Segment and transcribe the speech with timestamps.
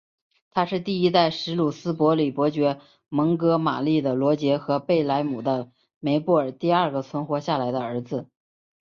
[0.49, 8.27] 他是第一代什鲁斯伯里伯爵蒙哥马利的罗杰和贝莱姆的梅布尔第二个存活下来的儿子。